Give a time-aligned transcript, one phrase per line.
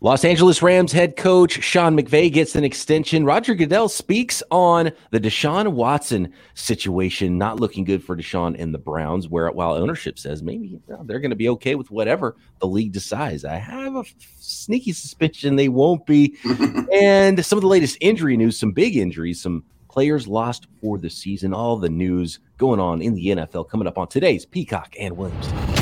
[0.00, 3.24] Los Angeles Rams head coach Sean McVay gets an extension.
[3.24, 8.78] Roger Goodell speaks on the Deshaun Watson situation, not looking good for Deshaun and the
[8.78, 12.92] Browns, where while ownership says maybe they're going to be okay with whatever the league
[12.92, 13.44] decides.
[13.44, 14.04] I have a
[14.38, 16.36] sneaky suspicion they won't be.
[16.92, 21.10] and some of the latest injury news, some big injuries, some players lost for the
[21.10, 25.16] season, all the news going on in the NFL coming up on today's Peacock and
[25.16, 25.77] Williams.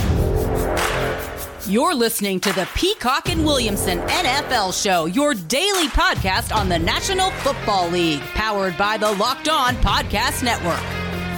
[1.68, 7.30] You're listening to the Peacock and Williamson NFL Show, your daily podcast on the National
[7.30, 10.80] Football League, powered by the Locked On Podcast Network.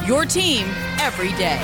[0.07, 0.67] Your team
[1.01, 1.59] every day.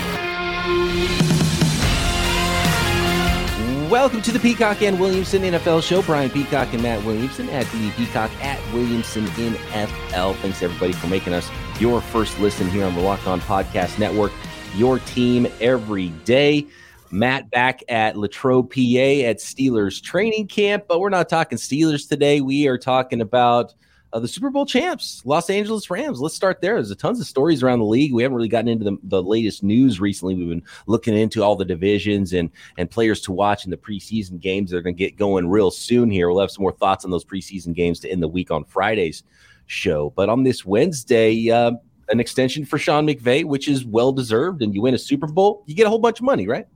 [3.90, 6.00] Welcome to the Peacock and Williamson NFL Show.
[6.00, 10.36] Brian Peacock and Matt Williamson at the Peacock at Williamson NFL.
[10.36, 14.32] Thanks everybody for making us your first listen here on the Locked On Podcast Network.
[14.74, 16.66] Your team every day.
[17.14, 22.40] Matt back at Latrobe, PA at Steelers training camp, but we're not talking Steelers today.
[22.40, 23.72] We are talking about
[24.12, 26.20] uh, the Super Bowl champs, Los Angeles Rams.
[26.20, 26.74] Let's start there.
[26.74, 28.12] There's a tons of stories around the league.
[28.12, 30.34] We haven't really gotten into the, the latest news recently.
[30.34, 34.40] We've been looking into all the divisions and and players to watch in the preseason
[34.40, 34.70] games.
[34.70, 36.28] They're going to get going real soon here.
[36.28, 39.22] We'll have some more thoughts on those preseason games to end the week on Friday's
[39.66, 40.12] show.
[40.16, 41.72] But on this Wednesday, uh,
[42.08, 45.62] an extension for Sean McVay, which is well deserved, and you win a Super Bowl,
[45.66, 46.66] you get a whole bunch of money, right?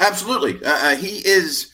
[0.00, 0.64] Absolutely.
[0.64, 1.72] Uh, uh, he is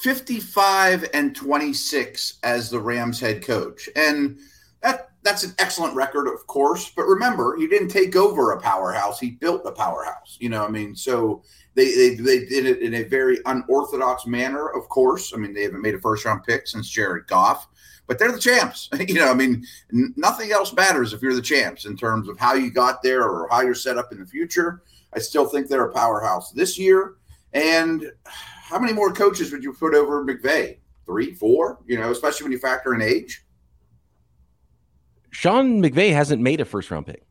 [0.00, 3.88] 55 and 26 as the Rams head coach.
[3.96, 4.38] And
[4.82, 6.92] that that's an excellent record, of course.
[6.94, 9.18] But remember, he didn't take over a powerhouse.
[9.18, 10.36] He built a powerhouse.
[10.38, 11.42] You know, I mean, so
[11.74, 15.34] they, they, they did it in a very unorthodox manner, of course.
[15.34, 17.66] I mean, they haven't made a first round pick since Jared Goff,
[18.06, 18.88] but they're the champs.
[19.08, 22.38] you know, I mean, n- nothing else matters if you're the champs in terms of
[22.38, 24.82] how you got there or how you're set up in the future.
[25.12, 27.16] I still think they're a powerhouse this year.
[27.52, 30.78] And how many more coaches would you put over McVay?
[31.04, 33.44] Three, four, you know, especially when you factor in age.
[35.30, 37.26] Sean McVay hasn't made a first round pick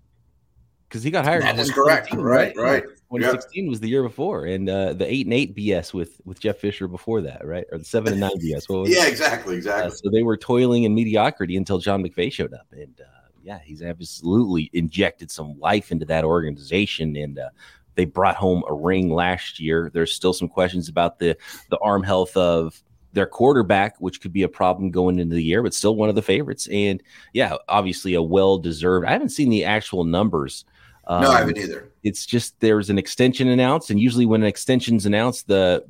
[0.87, 1.43] because he got hired.
[1.43, 2.13] That is correct.
[2.13, 2.83] Right, right.
[3.11, 3.69] 2016 yep.
[3.69, 6.87] was the year before, and uh, the eight and eight BS with with Jeff Fisher
[6.87, 7.65] before that, right?
[7.71, 8.87] Or the seven and nine BS.
[8.87, 9.87] yeah, exactly, exactly.
[9.87, 13.59] Uh, so they were toiling in mediocrity until John McVay showed up, and uh, yeah,
[13.63, 17.49] he's absolutely injected some life into that organization, and uh,
[17.95, 19.89] they brought home a ring last year.
[19.93, 21.37] There's still some questions about the
[21.69, 22.81] the arm health of
[23.15, 26.15] their quarterback, which could be a problem going into the year, but still one of
[26.15, 26.67] the favorites.
[26.67, 27.01] And
[27.33, 29.07] yeah, obviously a well deserved.
[29.07, 30.65] I haven't seen the actual numbers.
[31.07, 31.89] Um, no, I haven't either.
[32.03, 35.85] It's just there's an extension announced, and usually when an extension's announced, the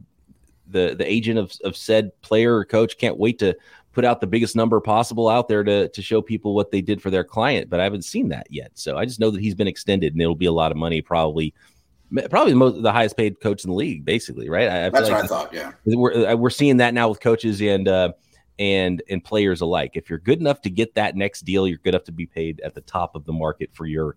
[0.67, 3.55] the the agent of, of said player or coach can't wait to
[3.93, 7.01] put out the biggest number possible out there to to show people what they did
[7.01, 7.69] for their client.
[7.69, 10.21] But I haven't seen that yet, so I just know that he's been extended, and
[10.21, 11.53] it'll be a lot of money, probably
[12.29, 14.67] probably the most the highest paid coach in the league, basically, right?
[14.67, 15.53] I, I That's like what I thought.
[15.53, 18.13] Yeah, we're uh, we're seeing that now with coaches and uh,
[18.59, 19.91] and and players alike.
[19.95, 22.61] If you're good enough to get that next deal, you're good enough to be paid
[22.61, 24.15] at the top of the market for your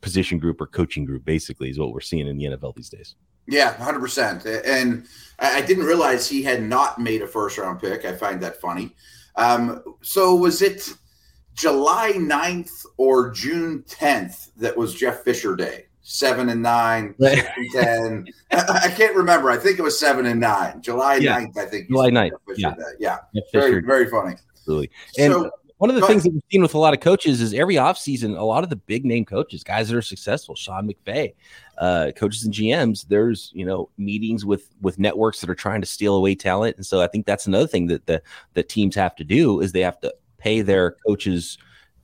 [0.00, 1.24] position group or coaching group.
[1.24, 3.14] Basically, is what we're seeing in the NFL these days.
[3.46, 4.44] Yeah, hundred percent.
[4.44, 5.06] And
[5.38, 8.04] I didn't realize he had not made a first round pick.
[8.04, 8.94] I find that funny.
[9.36, 10.94] Um, so was it
[11.54, 15.85] July 9th or June 10th that was Jeff Fisher Day?
[16.08, 17.44] Seven and nine, right.
[17.56, 18.26] and ten.
[18.52, 19.50] I can't remember.
[19.50, 20.80] I think it was seven and nine.
[20.80, 21.40] July yeah.
[21.40, 21.88] 9th, I think.
[21.88, 22.30] July 9th.
[22.56, 22.74] Yeah.
[22.98, 23.18] yeah.
[23.52, 24.36] Very, very funny.
[24.52, 24.90] Absolutely.
[25.18, 27.52] And so, one of the things that we've seen with a lot of coaches is
[27.52, 31.34] every offseason, a lot of the big name coaches, guys that are successful, Sean McVay,
[31.76, 35.86] uh, coaches and GMs, there's you know meetings with with networks that are trying to
[35.86, 38.22] steal away talent, and so I think that's another thing that the
[38.54, 41.58] the teams have to do is they have to pay their coaches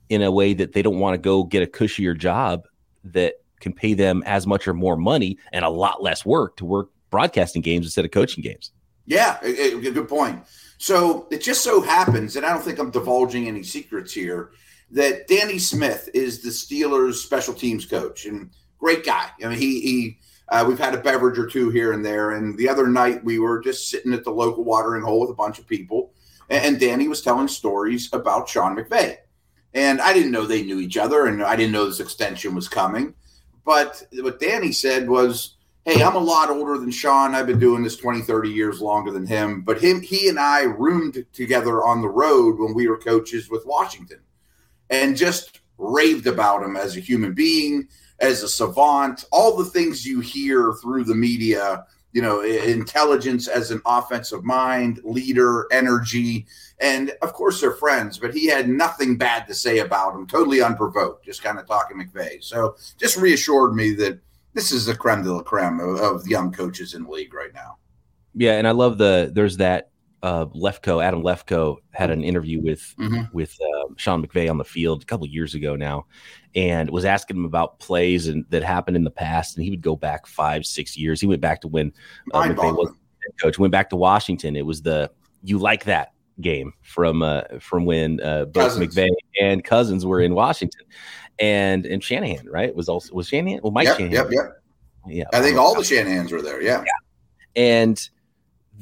[0.09, 2.67] in a way that they don't want to go get a cushier job
[3.05, 6.65] that can pay them as much or more money and a lot less work to
[6.65, 8.71] work broadcasting games instead of coaching games.
[9.05, 10.43] Yeah, a, a good point.
[10.77, 14.51] So it just so happens, and I don't think I'm divulging any secrets here,
[14.91, 19.29] that Danny Smith is the Steelers special teams coach and great guy.
[19.43, 20.19] I mean, he he
[20.49, 22.31] uh, we've had a beverage or two here and there.
[22.31, 25.35] And the other night we were just sitting at the local watering hole with a
[25.35, 26.13] bunch of people,
[26.49, 29.17] and, and Danny was telling stories about Sean McVay.
[29.73, 32.69] And I didn't know they knew each other, and I didn't know this extension was
[32.69, 33.15] coming.
[33.65, 35.55] But what Danny said was,
[35.85, 37.35] hey, I'm a lot older than Sean.
[37.35, 39.61] I've been doing this 20, 30 years longer than him.
[39.61, 43.65] But him, he and I roomed together on the road when we were coaches with
[43.65, 44.19] Washington
[44.89, 47.87] and just raved about him as a human being,
[48.19, 53.71] as a savant, all the things you hear through the media you know, intelligence as
[53.71, 56.45] an offensive mind, leader, energy.
[56.79, 60.61] And of course, they're friends, but he had nothing bad to say about him, totally
[60.61, 62.43] unprovoked, just kind of talking McVay.
[62.43, 64.19] So just reassured me that
[64.53, 67.53] this is the creme de la creme of, of young coaches in the league right
[67.53, 67.77] now.
[68.35, 68.53] Yeah.
[68.53, 69.89] And I love the, there's that
[70.23, 73.31] uh, Lefkoe, Adam Lefkoe, had an interview with Mhm.
[73.33, 76.05] with uh, Sean McVay on the field a couple years ago now,
[76.55, 79.81] and was asking him about plays and that happened in the past, and he would
[79.81, 81.19] go back five, six years.
[81.21, 81.91] He went back to when
[82.33, 83.59] uh, McVay was head coach.
[83.59, 84.55] Went back to Washington.
[84.55, 85.11] It was the
[85.43, 88.95] you like that game from uh, from when uh, both Cousins.
[88.95, 89.09] McVay
[89.41, 90.85] and Cousins were in Washington,
[91.37, 94.63] and and Shanahan right was also was Shanahan well Mike Yep, Shanahan yep, yep.
[95.05, 96.61] yeah I think all the Shanahans were there.
[96.61, 96.83] Yeah.
[97.57, 98.09] and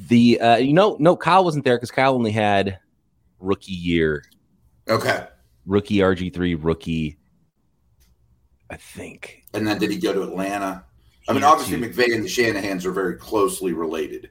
[0.08, 2.78] the uh, you know no Kyle wasn't there because Kyle only had
[3.40, 4.24] rookie year
[4.88, 5.26] Okay.
[5.66, 7.18] rookie RG three rookie
[8.70, 10.84] I think And then did he go to Atlanta?
[11.28, 11.76] I mean, obviously.
[11.78, 14.30] McVay and the Shanahans are very closely related.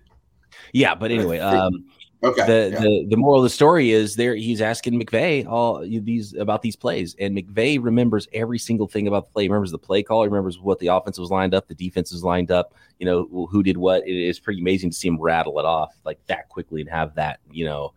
[0.74, 1.86] yeah but anyway um
[2.24, 2.46] Okay.
[2.46, 2.80] the, yeah.
[2.80, 6.76] the the moral of the story is there he's asking McVay all these about these
[6.76, 10.22] plays and McVay remembers every single thing about the play he remembers the play call
[10.22, 13.48] he remembers what the offense was lined up the defense was lined up you know
[13.50, 16.48] who did what it is pretty amazing to see him rattle it off like that
[16.50, 17.92] quickly and have that you know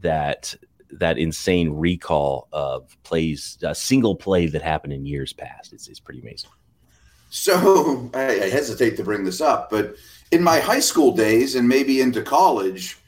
[0.00, 0.54] that
[0.90, 6.00] that insane recall of plays a single play that happened in years past it's, it's
[6.00, 6.50] pretty amazing
[7.30, 9.96] So I, I hesitate to bring this up, but
[10.30, 12.98] in my high school days and maybe into college,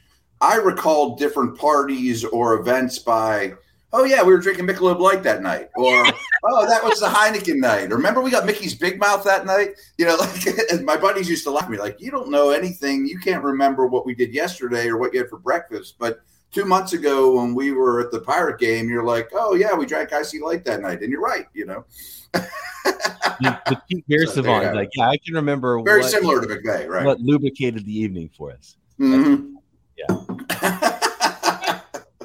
[0.41, 3.53] I recall different parties or events by,
[3.93, 6.05] oh yeah, we were drinking Michelob Light that night, or
[6.43, 7.91] oh that was the Heineken night.
[7.91, 9.75] Or remember we got Mickey's Big Mouth that night.
[9.97, 13.05] You know, like my buddies used to laugh at me like, you don't know anything,
[13.05, 16.21] you can't remember what we did yesterday or what you had for breakfast, but.
[16.53, 19.85] Two months ago, when we were at the Pirate game, you're like, "Oh yeah, we
[19.85, 21.45] drank icy light that night," and you're right.
[21.53, 21.85] You know,
[22.33, 26.87] the, Pete Beer So savant like yeah I can remember very what, similar to McVay,
[26.87, 27.05] right?
[27.05, 29.55] what lubricated the evening for us Mhm.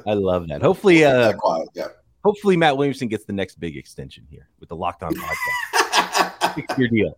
[0.07, 1.87] I love that hopefully uh quiet, yeah.
[2.23, 6.53] hopefully Matt Williamson gets the next big extension here with the Locked On podcast.
[6.55, 7.17] Six year deal.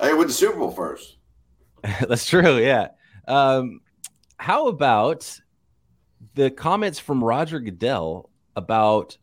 [0.00, 1.18] I went to Super Bowl first.
[2.08, 2.58] That's true.
[2.58, 2.88] Yeah.
[3.28, 3.80] Um,
[4.38, 5.38] how about
[6.34, 9.16] the comments from Roger Goodell about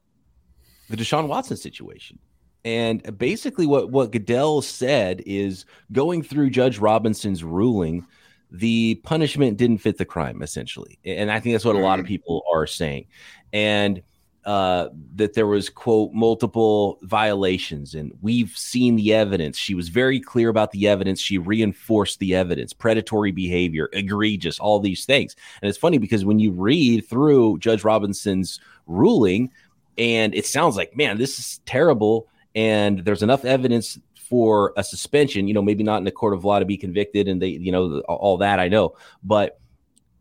[0.89, 2.19] the Deshaun Watson situation?
[2.65, 8.05] And basically, what, what Goodell said is going through Judge Robinson's ruling,
[8.51, 10.97] the punishment didn't fit the crime, essentially.
[11.05, 13.05] And I think that's what a lot of people are saying.
[13.53, 14.01] And
[14.45, 17.93] uh, that there was quote multiple violations.
[17.93, 19.57] And we've seen the evidence.
[19.57, 21.19] She was very clear about the evidence.
[21.19, 22.73] She reinforced the evidence.
[22.73, 25.35] Predatory behavior egregious all these things.
[25.61, 29.51] And it's funny because when you read through judge robinson's ruling
[29.97, 33.99] and it sounds like man this is terrible and there's enough evidence
[34.29, 37.27] for a suspension you know maybe not in the court of law to be convicted
[37.27, 38.95] and they you know all that i know.
[39.23, 39.59] But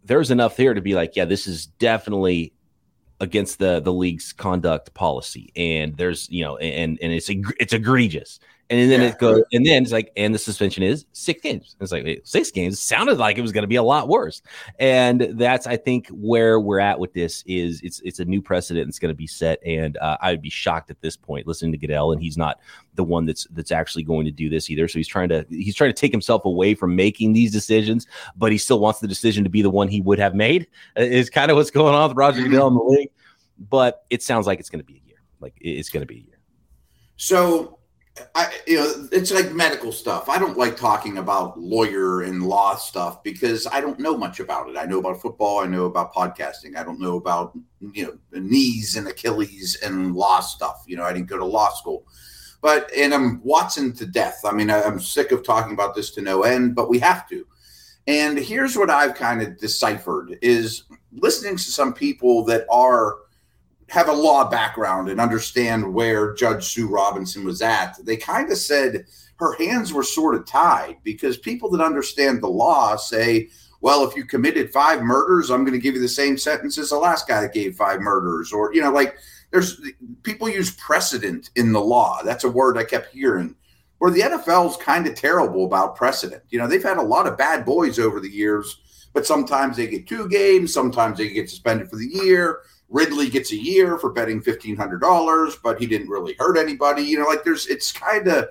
[0.05, 2.53] there's enough there to be like yeah this is definitely
[3.21, 5.53] against the the league's conduct policy.
[5.57, 8.41] And there's you know and and it's it's egregious
[8.71, 9.09] and then Yeah.
[9.09, 11.77] it goes and then it's like and the suspension is six games.
[11.81, 12.81] It's like wait, six games?
[12.81, 14.43] Sounded like it was going to be a lot worse.
[14.79, 18.87] And that's i think where we're at with this is it's it's a new precedent
[18.87, 19.59] that's going to be set.
[19.65, 22.61] And uh, i would be shocked at this point listening to goodell and he's not
[22.95, 24.87] the one that's that's actually going to do this either.
[24.89, 28.07] So he's trying to he's trying to take himself away from making these decisions
[28.37, 30.67] but he still wants the decision to be the one he would have made
[30.97, 33.11] is kind of what's going on with roger goodell in the league.
[33.71, 35.17] But it sounds like it's going to be a year.
[35.41, 36.39] Like it's going to be a year.
[37.17, 37.78] So,
[38.35, 40.29] I you know, it's like medical stuff.
[40.29, 44.69] I don't like talking about lawyer and law stuff because I don't know much about
[44.69, 44.77] it.
[44.77, 45.61] I know about football.
[45.61, 46.77] I know about podcasting.
[46.77, 50.85] I don't know about you know knees and Achilles and law stuff.
[50.87, 52.07] You know, I didn't go to law school.
[52.61, 54.41] But and I'm Watson to death.
[54.45, 57.29] I mean, I- I'm sick of talking about this to no end, but we have
[57.29, 57.47] to.
[58.07, 63.17] And here's what I've kind of deciphered is listening to some people that are
[63.89, 68.59] have a law background and understand where Judge Sue Robinson was at, they kind of
[68.59, 69.07] said
[69.39, 73.49] her hands were sort of tied because people that understand the law say,
[73.81, 76.91] well, if you committed five murders, I'm going to give you the same sentence as
[76.91, 78.53] the last guy that gave five murders.
[78.53, 79.17] Or, you know, like
[79.51, 79.81] there's
[80.23, 82.21] people use precedent in the law.
[82.25, 83.55] That's a word I kept hearing.
[83.99, 86.43] Where the NFL's kind of terrible about precedent.
[86.51, 88.81] You know, they've had a lot of bad boys over the years,
[89.13, 92.61] but sometimes they get two games, sometimes they get suspended for the year.
[92.89, 97.03] Ridley gets a year for betting fifteen hundred dollars, but he didn't really hurt anybody.
[97.03, 98.49] You know, like there's it's kind of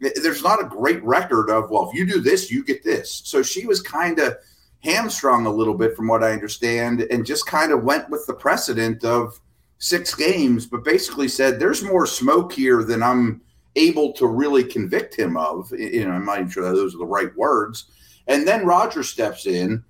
[0.00, 3.22] there's not a great record of well, if you do this, you get this.
[3.24, 4.36] So she was kind of
[4.80, 8.34] hamstrung a little bit, from what I understand, and just kind of went with the
[8.34, 9.40] precedent of
[9.78, 13.40] six games, but basically said there's more smoke here than I'm
[13.76, 15.70] able to really convict him of.
[15.72, 17.86] You know, I'm not even sure that those are the right words.
[18.26, 19.82] And then Roger steps in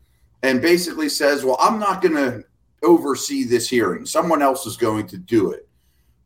[0.42, 2.44] and basically says, Well, I'm not going to
[2.82, 4.06] oversee this hearing.
[4.06, 5.68] Someone else is going to do it.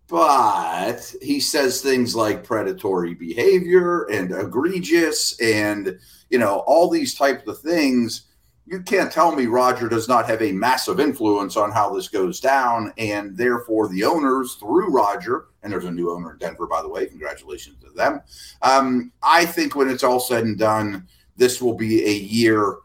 [0.09, 7.49] But he says things like predatory behavior and egregious and, you know, all these types
[7.49, 8.27] of things.
[8.67, 12.41] you can't tell me Roger does not have a massive influence on how this goes
[12.41, 16.81] down, and therefore the owners through Roger, and there's a new owner in Denver, by
[16.81, 17.07] the way.
[17.07, 18.21] Congratulations to them.
[18.63, 22.77] Um, I think when it's all said and done, this will be a year,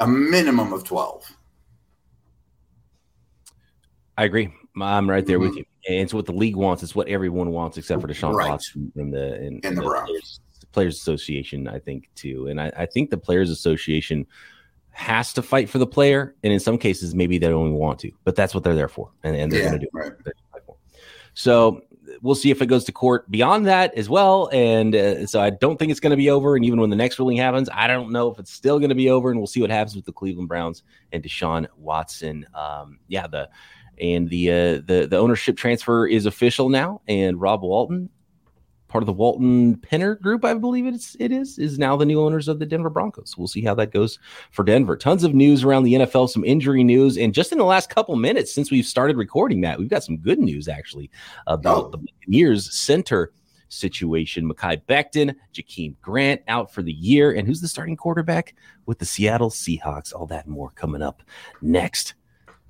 [0.00, 1.24] a minimum of twelve.
[4.16, 4.52] I agree.
[4.80, 5.48] I'm right there mm-hmm.
[5.48, 5.64] with you.
[5.88, 6.82] And it's what the league wants.
[6.82, 8.50] It's what everyone wants, except for Deshaun right.
[8.50, 10.40] Watson and the and, and the, the Players,
[10.72, 11.68] Players, Association.
[11.68, 14.26] I think too, and I, I think the Players Association
[14.92, 17.98] has to fight for the player, and in some cases, maybe they don't even want
[18.00, 19.90] to, but that's what they're there for, and, and they're yeah, going to do.
[19.92, 20.12] Right.
[21.34, 21.82] So
[22.22, 24.48] we'll see if it goes to court beyond that as well.
[24.52, 26.56] And uh, so I don't think it's going to be over.
[26.56, 28.94] And even when the next ruling happens, I don't know if it's still going to
[28.94, 29.30] be over.
[29.30, 32.46] And we'll see what happens with the Cleveland Browns and Deshaun Watson.
[32.54, 33.48] Um, yeah, the
[34.00, 37.00] and the uh, the the ownership transfer is official now.
[37.06, 38.10] And Rob Walton
[38.94, 42.20] part of the Walton Penner Group, I believe it's it is, is now the new
[42.20, 43.36] owners of the Denver Broncos.
[43.36, 44.20] We'll see how that goes
[44.52, 44.96] for Denver.
[44.96, 48.14] Tons of news around the NFL, some injury news, and just in the last couple
[48.14, 51.10] minutes since we've started recording that, we've got some good news actually
[51.48, 51.90] about oh.
[51.90, 53.32] the year's center
[53.68, 54.48] situation.
[54.48, 58.54] Mekhi Becton, Jakeem Grant out for the year, and who's the starting quarterback
[58.86, 60.14] with the Seattle Seahawks?
[60.14, 61.24] All that more coming up
[61.60, 62.14] next.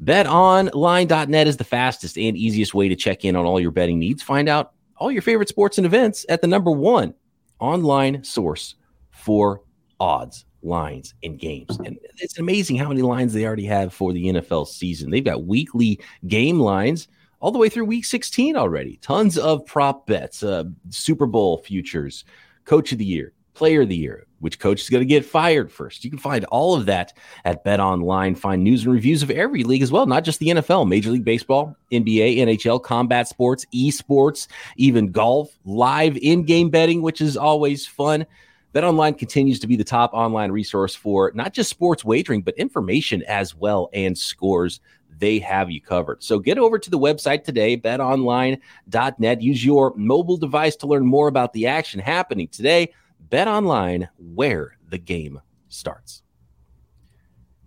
[0.03, 4.23] BetOnline.net is the fastest and easiest way to check in on all your betting needs.
[4.23, 7.15] Find out all your favorite sports and events at the number one
[7.61, 8.75] online source
[9.11, 9.63] for
[10.01, 11.79] odds, lines, and games.
[11.85, 15.11] And it's amazing how many lines they already have for the NFL season.
[15.11, 17.09] They've got weekly game lines
[17.41, 18.97] all the way through week 16 already.
[19.03, 22.25] Tons of prop bets, uh, Super Bowl futures,
[22.65, 25.71] coach of the year, player of the year, which coach is going to get fired
[25.73, 26.05] first.
[26.05, 27.13] You can find all of that
[27.45, 28.35] at Bet Online.
[28.35, 31.25] Find news and reviews of every league as well, not just the NFL, Major League
[31.25, 38.27] Baseball, NBA, NHL, combat sports, esports, even golf, live in-game betting, which is always fun.
[38.73, 42.59] Bet Online continues to be the top online resource for not just sports wagering, but
[42.59, 44.81] information as well and scores
[45.19, 46.23] they have you covered.
[46.23, 49.43] So get over to the website today, betonline.net.
[49.43, 52.93] Use your mobile device to learn more about the action happening today.
[53.31, 56.23] Bet online where the game starts.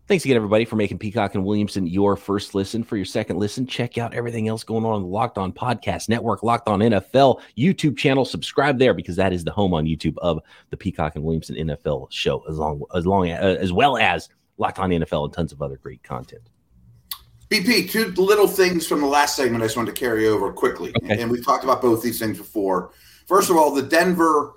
[0.08, 2.82] Thanks again, everybody, for making Peacock and Williamson your first listen.
[2.82, 6.08] For your second listen, check out everything else going on on the Locked On Podcast
[6.08, 8.24] Network, Locked On NFL YouTube channel.
[8.24, 12.10] Subscribe there because that is the home on YouTube of the Peacock and Williamson NFL
[12.10, 15.62] show, as long as long as, as well as Locked On NFL and tons of
[15.62, 16.50] other great content.
[17.50, 20.94] BP, two little things from the last segment I just wanted to carry over quickly,
[21.04, 21.22] okay.
[21.22, 22.92] and we've talked about both these things before.
[23.26, 24.54] First of all, the Denver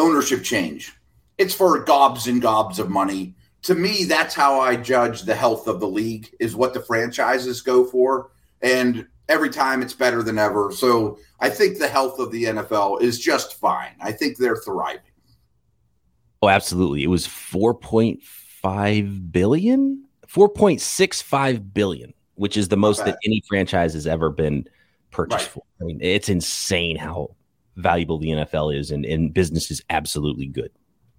[0.00, 0.92] ownership change.
[1.38, 3.34] It's for gobs and gobs of money.
[3.62, 7.60] To me, that's how I judge the health of the league is what the franchises
[7.60, 8.32] go for.
[8.62, 10.72] And every time it's better than ever.
[10.72, 13.92] So I think the health of the NFL is just fine.
[14.00, 15.02] I think they're thriving.
[16.42, 17.04] Oh, absolutely.
[17.04, 24.30] It was 4.5 billion, 4.65 billion, which is the most that any franchise has ever
[24.30, 24.66] been
[25.10, 25.52] purchased right.
[25.52, 25.62] for.
[25.80, 27.36] I mean, it's insane how
[27.80, 30.70] valuable the NFL is, and, and business is absolutely good.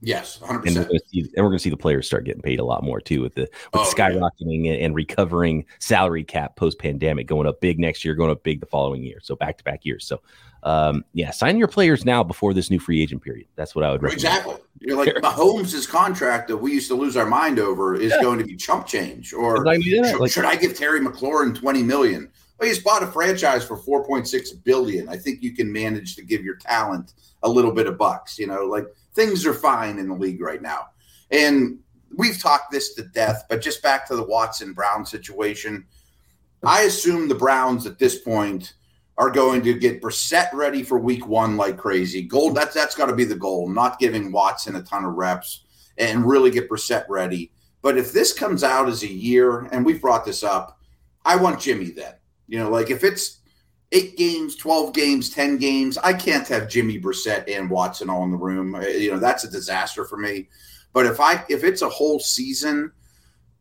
[0.04, 0.66] Yes, 100%.
[0.66, 2.60] And we're going to see, and we're going to see the players start getting paid
[2.60, 4.74] a lot more too, with the with oh, skyrocketing yeah.
[4.74, 8.66] and recovering salary cap post pandemic, going up big next year, going up big the
[8.66, 10.08] following year, so back to back years.
[10.08, 10.20] So,
[10.64, 13.48] um, yeah, sign your players now before this new free agent period.
[13.56, 14.26] That's what I would recommend.
[14.26, 14.56] Exactly.
[14.80, 18.24] You're like Mahomes' contract that we used to lose our mind over is yeah.
[18.24, 22.32] going to be chump change, or should, like, should I give Terry McLaurin twenty million?
[22.62, 25.10] Well, he's bought a franchise for 4.6 billion.
[25.10, 28.38] I think you can manage to give your talent a little bit of bucks.
[28.38, 30.90] You know, like things are fine in the league right now.
[31.32, 31.80] And
[32.16, 35.88] we've talked this to death, but just back to the Watson Brown situation.
[36.64, 38.76] I assume the Browns at this point
[39.18, 42.22] are going to get Brissett ready for week one like crazy.
[42.22, 45.64] Gold, that's that's got to be the goal, not giving Watson a ton of reps
[45.98, 47.52] and really get Brissett ready.
[47.82, 50.78] But if this comes out as a year, and we've brought this up,
[51.26, 52.14] I want Jimmy then.
[52.52, 53.40] You know, like if it's
[53.94, 58.32] eight games, 12 games, 10 games, I can't have Jimmy Brissett and Watson all in
[58.32, 58.76] the room.
[58.76, 60.50] Uh, you know, that's a disaster for me.
[60.92, 62.92] But if I if it's a whole season,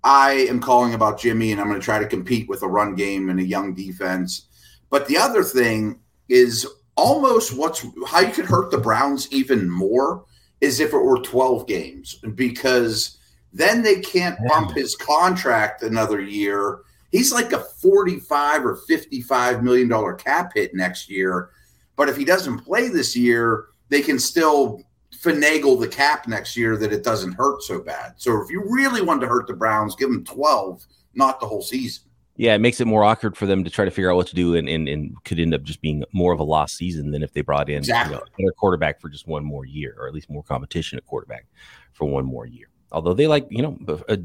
[0.03, 2.97] I am calling about Jimmy and I'm going to try to compete with a run
[2.97, 4.49] game and a young defense.
[4.91, 6.67] But the other thing is
[6.97, 10.25] almost what's how you could hurt the Browns even more
[10.61, 13.19] is if it were 12 games because
[13.53, 16.81] then they can't bump his contract another year
[17.11, 21.51] he's like a 45 or 55 million dollar cap hit next year.
[21.97, 24.83] But if he doesn't play this year, they can still
[25.15, 28.15] finagle the cap next year that it doesn't hurt so bad.
[28.17, 31.63] So if you really want to hurt the Browns, give them 12, not the whole
[31.63, 32.05] season.
[32.37, 34.35] Yeah, it makes it more awkward for them to try to figure out what to
[34.35, 37.23] do and, and, and could end up just being more of a lost season than
[37.23, 38.19] if they brought in exactly.
[38.39, 41.05] you know, a quarterback for just one more year, or at least more competition at
[41.05, 41.45] quarterback
[41.93, 42.69] for one more year.
[42.93, 44.17] Although they like, you know, uh,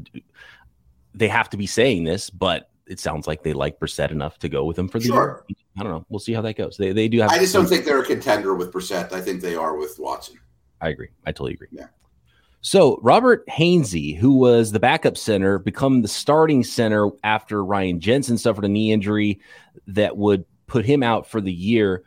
[1.12, 4.48] they have to be saying this, but it sounds like they like Brissett enough to
[4.48, 5.44] go with him for the sure.
[5.48, 5.56] year.
[5.78, 6.06] I don't know.
[6.08, 6.76] We'll see how that goes.
[6.76, 7.30] They they do have.
[7.30, 9.12] I just don't think they're a contender with Brissett.
[9.12, 10.38] I think they are with Watson.
[10.80, 11.08] I agree.
[11.24, 11.68] I totally agree.
[11.70, 11.86] Yeah.
[12.60, 18.38] So Robert Hainsey, who was the backup center, become the starting center after Ryan Jensen
[18.38, 19.40] suffered a knee injury
[19.86, 22.02] that would put him out for the year.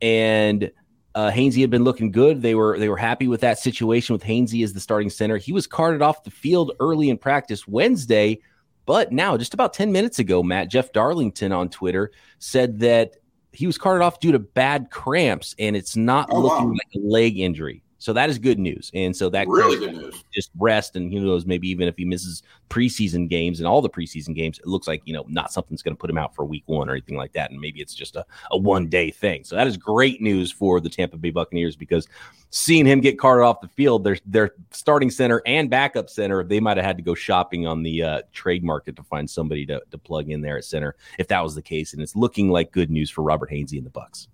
[0.00, 0.70] And
[1.14, 2.42] uh, Hainsey had been looking good.
[2.42, 5.36] They were they were happy with that situation with Hainsey as the starting center.
[5.36, 8.40] He was carted off the field early in practice Wednesday,
[8.88, 13.16] but now just about ten minutes ago, Matt Jeff Darlington on Twitter said that
[13.52, 16.72] he was carted off due to bad cramps, and it's not oh, looking wow.
[16.72, 17.82] like a leg injury.
[17.98, 18.92] So that is good news.
[18.94, 20.24] And so that really good news.
[20.32, 23.90] Just rest and who knows, maybe even if he misses preseason games and all the
[23.90, 26.44] preseason games, it looks like, you know, not something's going to put him out for
[26.44, 27.50] week one or anything like that.
[27.50, 29.42] And maybe it's just a, a one day thing.
[29.42, 32.06] So that is great news for the Tampa Bay Buccaneers because
[32.50, 36.60] seeing him get carted off the field, their their starting center and backup center, they
[36.60, 39.82] might have had to go shopping on the uh, trade market to find somebody to,
[39.90, 41.94] to plug in there at center if that was the case.
[41.94, 44.28] And it's looking like good news for Robert Hainsey and the Bucs.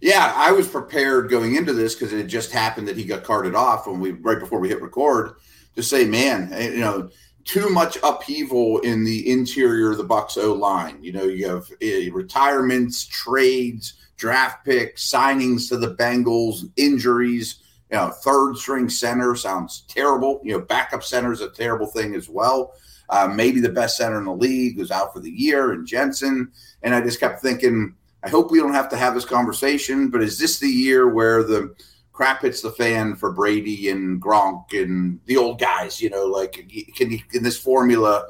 [0.00, 3.54] Yeah, I was prepared going into this because it just happened that he got carted
[3.54, 5.36] off when we right before we hit record
[5.76, 7.08] to say, man, eh, you know,
[7.44, 11.02] too much upheaval in the interior of the Bucs O line.
[11.02, 17.60] You know, you have uh, retirements, trades, draft picks, signings to the Bengals, injuries.
[17.90, 20.40] You know, third string center sounds terrible.
[20.42, 22.74] You know, backup center is a terrible thing as well.
[23.10, 26.50] Uh, maybe the best center in the league was out for the year, and Jensen.
[26.82, 30.22] And I just kept thinking I hope we don't have to have this conversation, but
[30.22, 31.74] is this the year where the
[32.12, 36.00] crap hits the fan for Brady and Gronk and the old guys?
[36.00, 38.28] You know, like can can this formula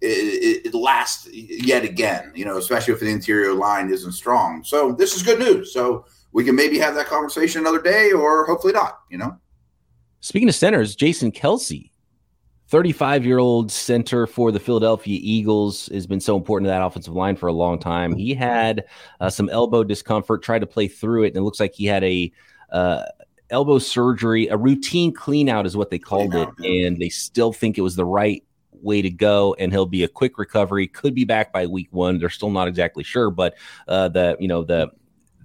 [0.00, 2.32] it, it last yet again?
[2.34, 4.64] You know, especially if the interior line isn't strong.
[4.64, 5.72] So this is good news.
[5.72, 9.00] So we can maybe have that conversation another day, or hopefully not.
[9.08, 9.38] You know.
[10.20, 11.90] Speaking of centers, Jason Kelce
[12.68, 17.14] 35 year old center for the Philadelphia Eagles has been so important to that offensive
[17.14, 18.14] line for a long time.
[18.14, 18.84] He had
[19.20, 22.04] uh, some elbow discomfort, tried to play through it, and it looks like he had
[22.04, 22.30] a
[22.70, 23.04] uh,
[23.50, 27.78] elbow surgery, a routine clean out is what they called it, and they still think
[27.78, 28.44] it was the right
[28.82, 32.16] way to go and he'll be a quick recovery could be back by week one
[32.16, 33.56] they're still not exactly sure but
[33.88, 34.88] uh the you know the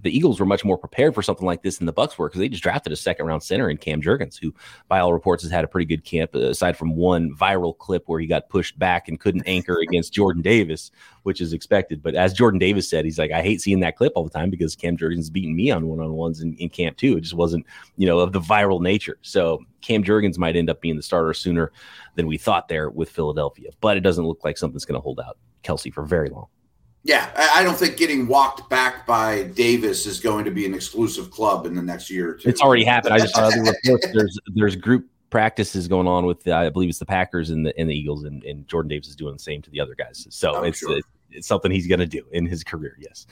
[0.04, 2.38] the Eagles were much more prepared for something like this than the Bucs were because
[2.38, 4.54] they just drafted a second round center in Cam Jurgens, who
[4.86, 8.04] by all reports has had a pretty good camp, uh, aside from one viral clip
[8.06, 10.90] where he got pushed back and couldn't anchor against Jordan Davis,
[11.22, 12.02] which is expected.
[12.02, 14.50] But as Jordan Davis said, he's like, I hate seeing that clip all the time
[14.50, 17.16] because Cam Jurgens beating me on one on ones in, in camp too.
[17.16, 17.64] It just wasn't,
[17.96, 19.16] you know, of the viral nature.
[19.22, 21.72] So Cam Jurgens might end up being the starter sooner
[22.14, 25.18] than we thought there with Philadelphia, but it doesn't look like something's going to hold
[25.18, 26.48] out Kelce for very long.
[27.06, 31.30] Yeah, I don't think getting walked back by Davis is going to be an exclusive
[31.30, 32.48] club in the next year or two.
[32.48, 33.12] It's already happened.
[33.12, 34.06] I just saw the reports.
[34.14, 37.78] There's there's group practices going on with the, I believe it's the Packers and the
[37.78, 40.26] and the Eagles, and, and Jordan Davis is doing the same to the other guys.
[40.30, 40.96] So it's, sure.
[40.96, 42.96] it's, it's something he's going to do in his career.
[42.98, 43.26] Yes.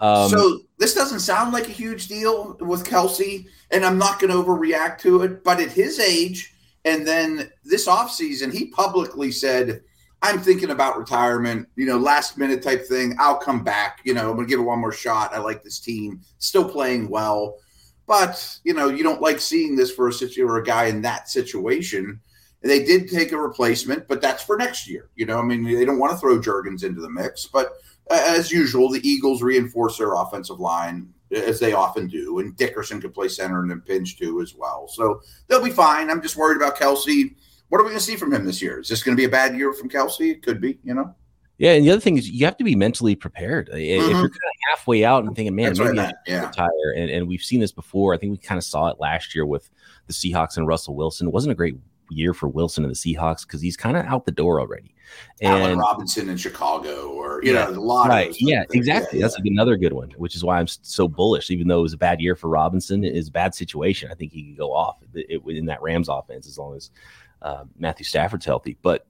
[0.00, 4.32] Um, so this doesn't sound like a huge deal with Kelce, and I'm not going
[4.32, 5.44] to overreact to it.
[5.44, 6.54] But at his age,
[6.84, 9.82] and then this offseason, he publicly said
[10.22, 13.16] I'm thinking about retirement, you know, last minute type thing.
[13.18, 14.00] I'll come back.
[14.04, 15.34] You know, I'm going to give it one more shot.
[15.34, 17.58] I like this team, still playing well.
[18.06, 21.02] But, you know, you don't like seeing this for a situation or a guy in
[21.02, 22.20] that situation.
[22.60, 25.10] They did take a replacement, but that's for next year.
[25.16, 27.46] You know, I mean, they don't want to throw Jurgens into the mix.
[27.46, 27.72] But
[28.10, 32.38] as usual, the Eagles reinforce their offensive line as they often do.
[32.38, 34.86] And Dickerson could play center and then pinch too as well.
[34.86, 36.10] So they'll be fine.
[36.10, 37.34] I'm just worried about Kelce
[37.72, 38.80] what are we going to see from him this year?
[38.80, 40.30] Is this going to be a bad year from Kelce?
[40.30, 41.14] It could be, you know.
[41.56, 43.70] Yeah, and the other thing is you have to be mentally prepared.
[43.70, 43.78] Mm-hmm.
[43.78, 44.30] If you're kind of
[44.68, 46.46] halfway out and thinking, "Man, That's maybe right, I yeah.
[46.48, 48.12] retire," and, and we've seen this before.
[48.12, 49.70] I think we kind of saw it last year with
[50.06, 51.28] the Seahawks and Russell Wilson.
[51.28, 51.76] It wasn't a great
[52.10, 54.94] year for Wilson and the Seahawks because he's kind of out the door already.
[55.40, 58.36] And Allen Robinson in Chicago, or you yeah, know, a lot right.
[58.38, 59.18] yeah, exactly.
[59.18, 59.50] Yeah, That's yeah.
[59.50, 61.50] another good one, which is why I'm so bullish.
[61.50, 64.10] Even though it was a bad year for Robinson, it is a bad situation.
[64.10, 66.90] I think he could go off in that Rams offense as long as
[67.42, 69.06] uh, Matthew Stafford's healthy, but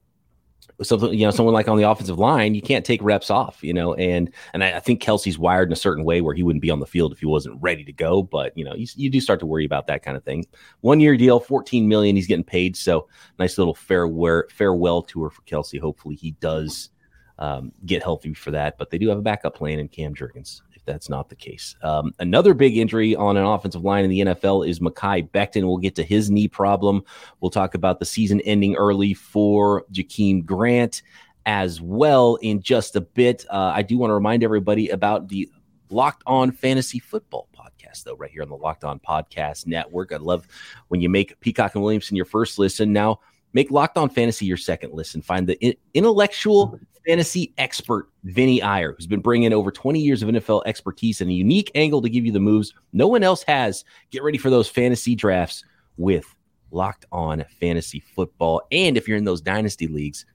[0.81, 3.73] something you know someone like on the offensive line you can't take reps off you
[3.73, 6.63] know and and I, I, think Kelce's wired in a certain way where he wouldn't
[6.63, 8.23] be on the field if he wasn't ready to go.
[8.23, 10.47] But you know you, you do start to worry about that kind of thing.
[10.81, 12.77] One year deal 14 million he's getting paid.
[12.77, 15.81] So nice little farewell farewell tour for Kelce.
[15.81, 16.91] Hopefully he does
[17.39, 18.79] um, get healthy for that.
[18.79, 21.77] But they do have a backup plan in Cam Jurgens that's not the case.
[21.83, 25.65] Um, another big injury on an offensive line in the NFL is Mekhi Becton.
[25.65, 27.05] We'll get to his knee problem.
[27.41, 31.03] We'll talk about the season ending early for Jakeem Grant
[31.47, 33.45] as well in just a bit.
[33.51, 35.51] Uh, I do want to remind everybody about the
[35.91, 40.13] Locked On Fantasy Football podcast, though, right here on the Locked On Podcast Network.
[40.13, 40.47] I love
[40.89, 42.93] when you make Peacock and Williamson your first listen.
[42.93, 43.21] Now,
[43.53, 45.21] Make Locked On Fantasy your second listen.
[45.21, 50.63] Find the intellectual fantasy expert, Vinny Iyer, who's been bringing over 20 years of NFL
[50.67, 53.85] expertise and a unique angle to give you the moves no one else has.
[54.11, 55.65] Get ready for those fantasy drafts
[55.97, 56.25] with
[56.71, 58.63] Locked On Fantasy Football.
[58.71, 60.27] And if you're in those dynasty leagues,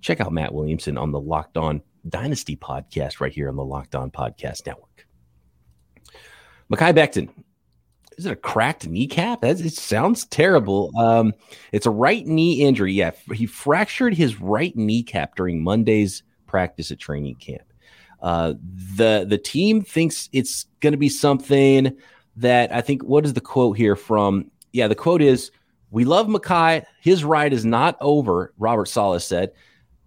[0.00, 3.94] check out Matt Williamson on the Locked On Dynasty podcast right here on the Locked
[3.94, 5.06] On Podcast Network.
[6.72, 7.28] Mekhi Becton,
[8.20, 9.40] is it a cracked kneecap?
[9.40, 10.90] That it sounds terrible.
[10.98, 11.32] Um,
[11.72, 12.92] it's a right knee injury.
[12.92, 17.62] Yeah, he fractured his right kneecap during Monday's practice at training camp.
[18.20, 18.52] Uh,
[18.98, 21.96] the the team thinks it's going to be something
[22.36, 23.02] that I think.
[23.04, 24.50] What is the quote here from?
[24.72, 25.50] Yeah, the quote is,
[25.90, 26.84] "We love Mekhi.
[27.00, 29.52] His ride is not over." Robert Saleh said,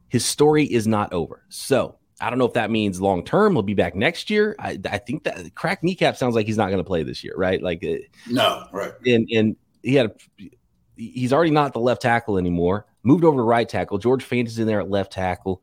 [0.09, 3.53] "His story is not over." So I don't know if that means long term.
[3.53, 4.55] He'll be back next year.
[4.57, 7.33] I, I think that crack kneecap sounds like he's not going to play this year,
[7.35, 7.61] right?
[7.61, 7.97] Like uh,
[8.29, 8.93] no, right?
[9.05, 10.49] And and he had a,
[10.95, 12.85] he's already not the left tackle anymore.
[13.03, 13.97] Moved over to right tackle.
[13.97, 15.61] George Fant is in there at left tackle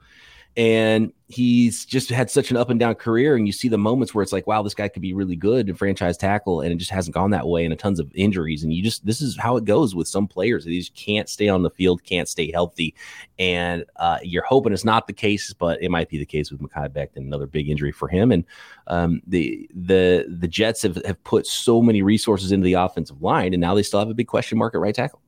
[0.57, 4.13] and he's just had such an up and down career and you see the moments
[4.13, 6.77] where it's like wow this guy could be really good in franchise tackle and it
[6.77, 8.65] just hasn't gone that way and a tons of injuries.
[8.65, 10.65] And you just this is how it goes with some players.
[10.65, 12.95] They just can't stay on the field can't stay healthy.
[13.39, 16.61] And uh, you're hoping it's not the case but it might be the case with
[16.61, 18.33] Mekhi Becton another big injury for him.
[18.33, 18.45] And
[18.89, 23.55] um, the the the Jets have, have put so many resources into the offensive line
[23.55, 25.21] and now they still have a big question mark at right tackle.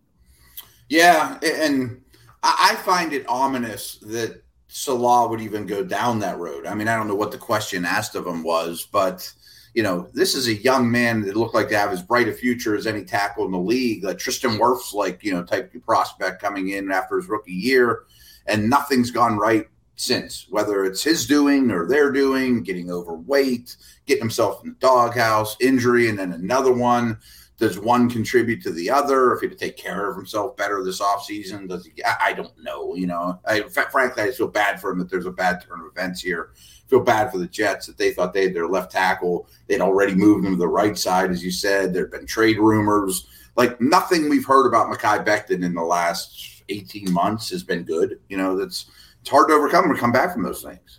[0.89, 2.03] Yeah and
[2.43, 4.43] I find it ominous that
[4.75, 6.65] Saleh would even go down that road.
[6.65, 9.31] I mean, I don't know what the question asked of him was, but
[9.75, 12.33] you know, this is a young man that looked like to have as bright a
[12.33, 14.03] future as any tackle in the league.
[14.03, 18.05] Like Tristan Wirfs, like you know, type prospect coming in after his rookie year,
[18.47, 20.47] and nothing's gone right since.
[20.49, 26.09] Whether it's his doing or their doing, getting overweight, getting himself in the doghouse, injury,
[26.09, 27.19] and then another one
[27.63, 29.33] does one contribute to the other?
[29.33, 31.93] If he to take care of himself better this offseason, does he?
[32.03, 32.97] I, don't know.
[32.97, 35.87] You know, I, frankly, I feel bad for him that there's a bad turn of
[35.87, 36.51] events here.
[36.57, 39.47] I feel bad for the Jets that they thought they had their left tackle.
[39.69, 41.95] They'd already moved him to the right side, as you said.
[41.95, 43.29] There have been trade rumors.
[43.55, 48.19] Like nothing we've heard about Mekhi Becton in the last 18 months has been good.
[48.29, 50.99] You know, that's it's hard to overcome or come back from those things.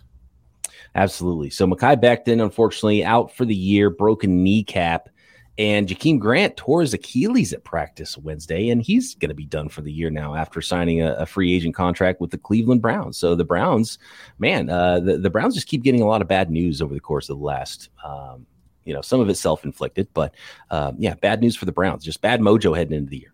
[0.94, 1.50] Absolutely.
[1.50, 5.10] So Mekhi Becton, unfortunately, out for the year, broken kneecap.
[5.56, 9.68] And Jakeem Grant tore his Achilles at practice Wednesday, and he's going to be done
[9.68, 13.16] for the year now after signing a, a, free agent contract with the Cleveland Browns.
[13.18, 13.98] So the Browns,
[14.38, 16.98] man, uh, the, the Browns just keep getting a lot of bad news over the
[16.98, 18.46] course of the last, um,
[18.84, 20.34] you know, some of it self inflicted, but
[20.70, 22.04] um, yeah, bad news for the Browns.
[22.04, 23.32] Just bad mojo heading into the year.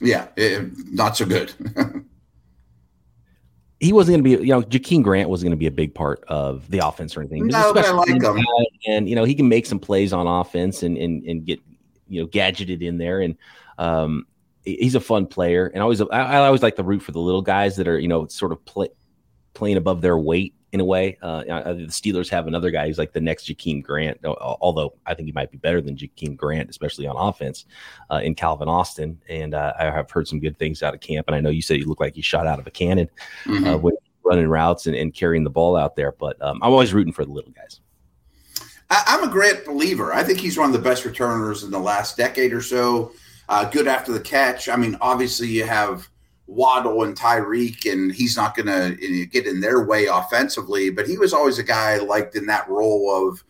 [0.00, 1.52] Yeah, it, not so good.
[3.78, 5.94] he wasn't going to be, you know, Jakeem Grant wasn't going to be a big
[5.94, 7.46] part of the offense or anything.
[7.46, 8.38] No, but I like him.
[8.86, 11.60] And, you know, he can make some plays on offense and, and, and get,
[12.08, 13.20] you know, gadgeted in there.
[13.20, 13.36] And
[13.76, 14.26] um,
[14.64, 15.66] he's a fun player.
[15.66, 17.98] And I always, I, I always like the root for the little guys that are,
[17.98, 18.88] you know, sort of play,
[19.52, 21.16] playing above their weight in a way.
[21.22, 25.14] Uh, uh, the Steelers have another guy who's like the next Jakeem Grant, although I
[25.14, 27.64] think he might be better than Jakeem Grant, especially on offense,
[28.10, 29.18] uh, in Calvin Austin.
[29.30, 31.28] And uh, I have heard some good things out of camp.
[31.28, 33.08] And I know you said you look like he shot out of a cannon
[33.44, 33.66] mm-hmm.
[33.66, 36.12] Uh, when running routes and, and, carrying the ball out there.
[36.12, 37.80] But um, I'm always rooting for the little guys.
[38.90, 40.12] I, am a Grant believer.
[40.12, 43.12] I think he's one of the best returners in the last decade or so.
[43.48, 44.68] Uh, good after the catch.
[44.68, 46.08] I mean, obviously you have
[46.46, 50.90] Waddle and Tyreek, and he's not going to get in their way offensively.
[50.90, 53.42] But he was always a guy liked in that role of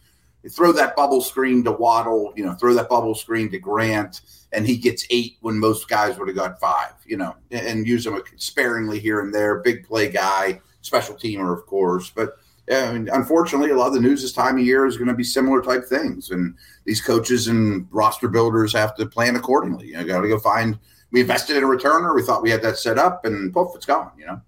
[0.50, 4.66] throw that bubble screen to Waddle, you know, throw that bubble screen to Grant, and
[4.66, 8.18] he gets eight when most guys would have got five, you know, and use him
[8.36, 9.58] sparingly here and there.
[9.58, 12.10] Big play guy, special teamer, of course.
[12.10, 12.38] But
[12.72, 15.14] I mean, unfortunately, a lot of the news this time of year is going to
[15.14, 16.54] be similar type things, and
[16.84, 19.88] these coaches and roster builders have to plan accordingly.
[19.88, 20.78] You know, got to go find–
[21.10, 22.14] we invested in a returner.
[22.14, 24.10] We thought we had that set up, and poof, it's gone.
[24.18, 24.40] You know.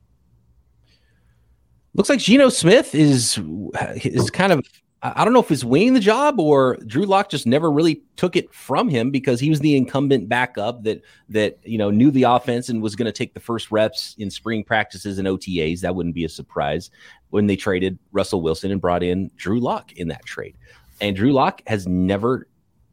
[1.94, 3.40] Looks like Geno Smith is
[4.04, 4.64] is kind of
[5.00, 8.34] I don't know if he's winning the job or Drew Lock just never really took
[8.34, 12.24] it from him because he was the incumbent backup that that you know knew the
[12.24, 15.80] offense and was going to take the first reps in spring practices and OTAs.
[15.80, 16.90] That wouldn't be a surprise
[17.30, 20.56] when they traded Russell Wilson and brought in Drew Lock in that trade.
[21.00, 22.48] And Drew Lock has never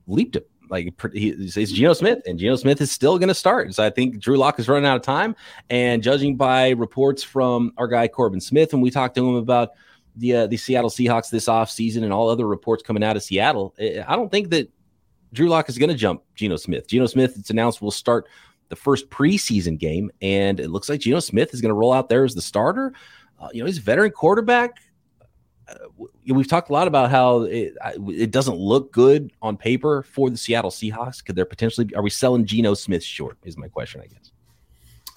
[0.05, 3.73] leaped it like he, it's Geno Smith, and Geno Smith is still going to start.
[3.73, 5.35] So I think Drew Lock is running out of time.
[5.69, 9.69] And judging by reports from our guy Corbin Smith, when we talked to him about
[10.15, 13.73] the uh, the Seattle Seahawks this offseason and all other reports coming out of Seattle,
[13.79, 14.69] eh, I don't think that
[15.33, 16.87] Drew Lock is going to jump Geno Smith.
[16.87, 18.27] Geno Smith, it's announced, will start
[18.69, 22.09] the first preseason game, and it looks like Geno Smith is going to roll out
[22.09, 22.93] there as the starter.
[23.39, 24.77] Uh, you know, he's a veteran quarterback
[25.67, 27.73] Uh, we've talked a lot about how it,
[28.07, 31.23] it doesn't look good on paper for the Seattle Seahawks.
[31.23, 33.37] Could there potentially be, are we selling Geno Smith short?
[33.43, 34.31] Is my question, I guess.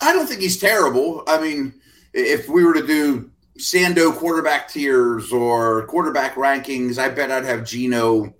[0.01, 1.25] I don't think he's terrible.
[1.27, 1.75] I mean,
[2.15, 7.65] if we were to do Sando quarterback tiers or quarterback rankings, I bet I'd have
[7.65, 8.33] Geno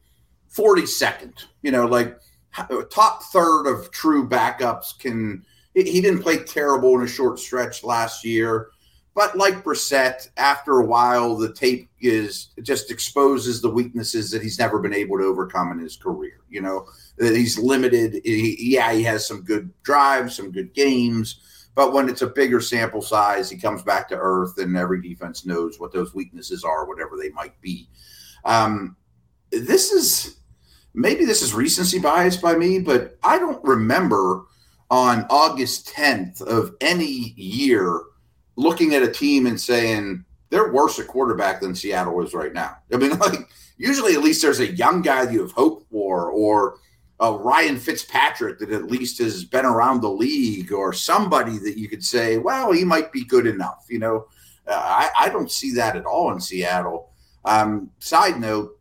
[0.55, 1.45] 42nd.
[1.63, 2.19] You know, like
[2.91, 5.45] top third of true backups can.
[5.75, 8.71] He didn't play terrible in a short stretch last year,
[9.19, 14.61] but like Brissett, after a while, the tape is just exposes the weaknesses that he's
[14.61, 16.41] never been able to overcome in his career.
[16.49, 18.21] You know, that he's limited.
[18.25, 21.41] He, yeah, he has some good drives, some good games
[21.79, 25.47] but when it's a bigger sample size, he comes back to earth, and every defense
[25.47, 27.89] knows what those weaknesses are, whatever they might be.
[28.45, 28.97] Um,
[29.53, 30.41] this is
[30.93, 34.47] maybe this is recency bias by me, but I don't remember
[34.91, 38.01] on August 10th of any year
[38.59, 42.77] looking at a team and saying they're worse at quarterback than Seattle is right now.
[42.93, 46.79] I mean, like usually at least there's a young guy you have hope for, or
[47.23, 51.89] uh, Ryan Fitzpatrick that at least has been around the league or somebody that you
[51.89, 53.87] could say, well, he might be good enough.
[53.89, 54.27] You know,
[54.67, 57.11] uh, I, I, don't see that at all in Seattle.
[57.45, 58.79] Um, side note,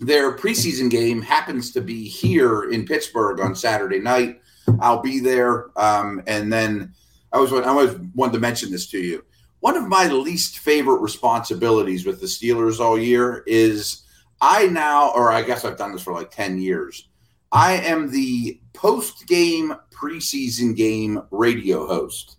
[0.00, 4.40] their preseason game happens to be here in Pittsburgh on Saturday night.
[4.80, 5.70] I'll be there.
[5.76, 6.92] Um, and then
[7.32, 9.24] I was, I always wanted to mention this to you.
[9.60, 14.02] One of my least favorite responsibilities with the Steelers all year is
[14.40, 17.08] I now, or I guess I've done this for like 10 years
[17.52, 22.36] I am the post game preseason game radio host.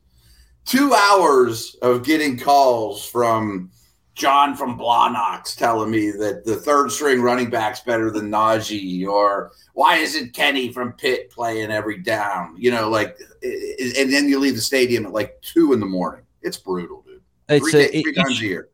[0.65, 3.71] Two hours of getting calls from
[4.17, 9.51] John from Blawnox telling me that the third string running back's better than Najee, or
[9.73, 12.56] why isn't Kenny from Pitt playing every down?
[12.58, 16.25] You know, like, and then you leave the stadium at like two in the morning.
[16.41, 17.21] It's brutal, dude.
[17.47, 18.69] It's three, a, three it, times a year.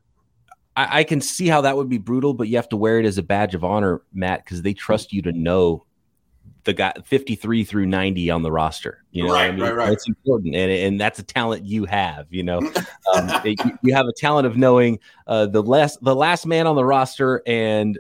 [0.78, 3.06] I, I can see how that would be brutal, but you have to wear it
[3.06, 5.86] as a badge of honor, Matt, because they trust you to know
[6.64, 9.04] the guy 53 through 90 on the roster.
[9.12, 9.62] You know, right, I mean?
[9.62, 9.94] right, right.
[9.94, 12.28] It's important, and and that's a talent you have.
[12.30, 12.60] You know,
[13.14, 16.76] um, it, you have a talent of knowing uh, the last the last man on
[16.76, 18.00] the roster and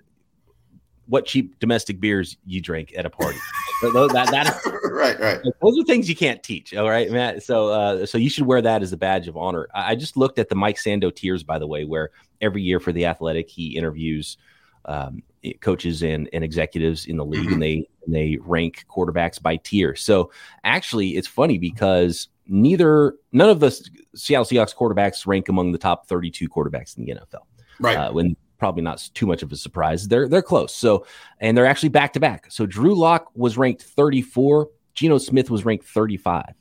[1.08, 3.38] what cheap domestic beers you drink at a party.
[3.82, 5.41] that, that, right, right.
[5.62, 6.73] Those are things you can't teach.
[6.73, 7.43] All right, Matt.
[7.43, 9.67] So, uh, so you should wear that as a badge of honor.
[9.73, 12.80] I, I just looked at the Mike Sando tiers, by the way, where every year
[12.80, 14.38] for the Athletic he interviews
[14.86, 15.24] um,
[15.62, 17.54] coaches and, and executives in the league, mm-hmm.
[17.54, 19.96] and they and they rank quarterbacks by tier.
[19.96, 20.32] So
[20.63, 23.72] actually, it's funny because neither none of the
[24.15, 27.46] Seattle Seahawks quarterbacks rank among the top 32 quarterbacks in the NFL.
[27.80, 27.96] Right.
[27.96, 30.08] Uh, when probably not too much of a surprise.
[30.08, 30.74] They're they're close.
[30.74, 31.06] So
[31.39, 32.50] and they're actually back to back.
[32.50, 34.69] So Drew Lock was ranked 34.
[34.93, 36.54] Geno Smith was ranked 35.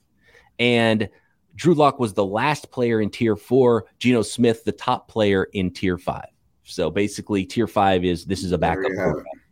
[0.58, 1.08] And
[1.54, 3.84] Drew Lock was the last player in tier four.
[4.00, 6.26] Geno Smith, the top player in tier five.
[6.72, 8.90] So basically, tier five is this is a backup.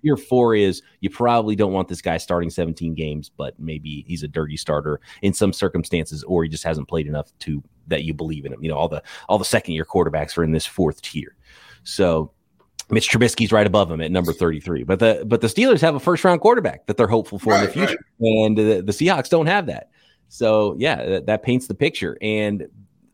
[0.02, 4.22] Tier four is you probably don't want this guy starting 17 games, but maybe he's
[4.22, 8.14] a dirty starter in some circumstances, or he just hasn't played enough to that you
[8.14, 8.62] believe in him.
[8.62, 11.36] You know, all the all the second year quarterbacks are in this fourth tier.
[11.82, 12.32] So
[12.88, 14.84] Mitch Trubisky's right above him at number 33.
[14.84, 17.60] But the but the Steelers have a first round quarterback that they're hopeful for right,
[17.60, 18.46] in the future, right.
[18.46, 19.90] and the, the, Seahawks don't have that.
[20.28, 22.16] So yeah, that, that paints the picture.
[22.22, 22.66] And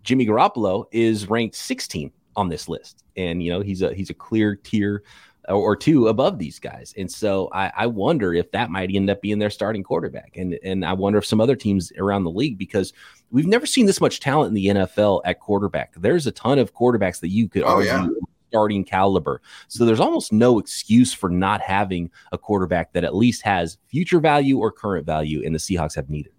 [0.05, 4.15] Jimmy Garoppolo is ranked 16 on this list, and you know he's a he's a
[4.15, 5.03] clear tier
[5.49, 6.93] uh, or two above these guys.
[6.97, 10.37] And so I, I, wonder if that might end up being their starting quarterback.
[10.37, 12.93] And and I wonder if some other teams around the league because
[13.31, 15.95] we've never seen this much talent in the NFL at quarterback.
[15.97, 18.09] There's a ton of quarterbacks that you could oh, argue yeah.
[18.49, 19.41] starting caliber.
[19.69, 24.21] So there's almost no excuse for not having a quarterback that at least has future
[24.21, 26.33] value or current value, and the Seahawks have needed.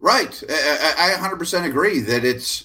[0.00, 0.42] Right.
[0.48, 2.64] I, I 100% agree that it's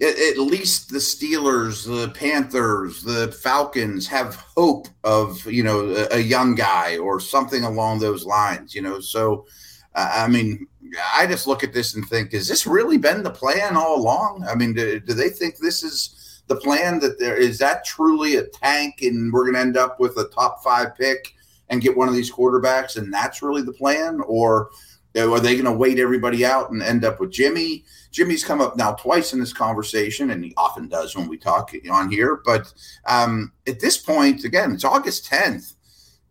[0.00, 6.54] at least the Steelers, the Panthers, the Falcons have hope of you know a, young
[6.54, 8.74] guy or something along those lines.
[8.74, 9.46] You know, so
[9.94, 10.66] uh, I mean,
[11.14, 14.44] I just look at this and think, has this really been the plan all along?
[14.48, 18.36] I mean, do, do they think this is the plan that there is that truly
[18.36, 21.34] a tank and we're going to end up with a top five pick
[21.70, 24.70] and get one of these quarterbacks and that's really the plan, or
[25.16, 27.84] are they going to wait everybody out and end up with Jimmy?
[28.10, 31.72] Jimmy's come up now twice in this conversation, and he often does when we talk
[31.90, 32.40] on here.
[32.44, 32.72] But
[33.06, 35.74] um, at this point, again, it's August 10th.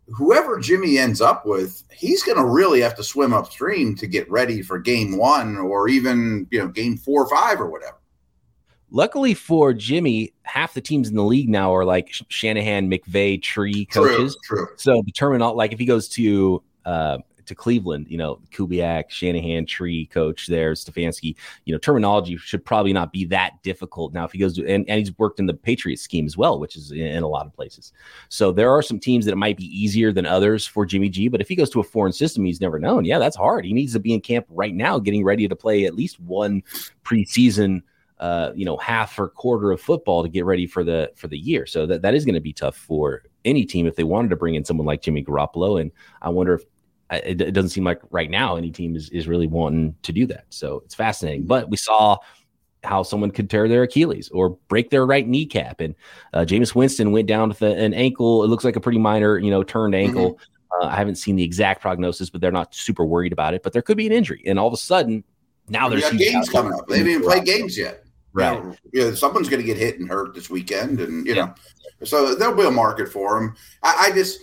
[0.08, 4.30] Whoever Jimmy ends up with, he's going to really have to swim upstream to get
[4.30, 7.96] ready for game one or even, you know, game four or five or whatever.
[8.90, 13.86] Luckily for Jimmy, half the teams in the league now are like Shanahan, McVay, tree
[13.86, 14.36] coaches.
[14.44, 14.74] True, true.
[14.76, 19.66] So determine all like if he goes to uh, to Cleveland, you know, Kubiak, Shanahan,
[19.66, 24.12] tree coach there, Stefanski, you know, terminology should probably not be that difficult.
[24.12, 26.58] Now, if he goes to, and, and he's worked in the Patriot scheme as well,
[26.58, 27.92] which is in, in, a lot of places.
[28.28, 31.28] So there are some teams that it might be easier than others for Jimmy G.
[31.28, 33.64] But if he goes to a foreign system he's never known, yeah, that's hard.
[33.64, 36.62] He needs to be in camp right now, getting ready to play at least one
[37.04, 37.82] preseason
[38.20, 41.36] uh, you know, half or quarter of football to get ready for the for the
[41.36, 41.66] year.
[41.66, 44.36] So that, that is going to be tough for any team if they wanted to
[44.36, 45.80] bring in someone like Jimmy Garoppolo.
[45.80, 45.90] And
[46.22, 46.62] I wonder if
[47.16, 50.26] it, it doesn't seem like right now any team is, is really wanting to do
[50.26, 50.46] that.
[50.50, 51.44] So it's fascinating.
[51.44, 52.18] But we saw
[52.84, 55.80] how someone could tear their Achilles or break their right kneecap.
[55.80, 55.94] And
[56.32, 58.44] uh, Jameis Winston went down with a, an ankle.
[58.44, 60.34] It looks like a pretty minor, you know, turned ankle.
[60.34, 60.82] Mm-hmm.
[60.82, 63.62] Uh, I haven't seen the exact prognosis, but they're not super worried about it.
[63.62, 65.22] But there could be an injury, and all of a sudden,
[65.68, 66.88] now there's games coming up.
[66.88, 68.04] They haven't even played games yet.
[68.32, 68.58] Right.
[68.58, 71.44] You know, yeah, someone's going to get hit and hurt this weekend, and you yeah.
[71.44, 71.54] know,
[72.02, 73.54] so there'll be a market for them.
[73.84, 74.40] I, I, just